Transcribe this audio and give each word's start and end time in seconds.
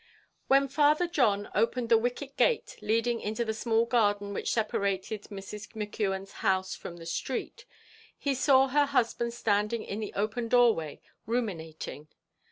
When 0.47 0.67
Father 0.67 1.05
John 1.07 1.47
opened 1.53 1.89
the 1.89 1.97
wicket 1.99 2.35
gate 2.35 2.75
leading 2.81 3.21
into 3.21 3.45
the 3.45 3.53
small 3.53 3.85
garden 3.85 4.33
which 4.33 4.49
separated 4.51 5.25
Mrs. 5.25 5.67
McKeon's 5.75 6.31
house 6.41 6.73
from 6.73 6.97
the 6.97 7.05
street, 7.05 7.65
he 8.17 8.33
saw 8.33 8.69
her 8.69 8.87
husband 8.87 9.31
standing 9.35 9.83
in 9.83 9.99
the 9.99 10.13
open 10.15 10.47
door 10.47 10.73
way, 10.73 11.01
ruminating. 11.27 12.07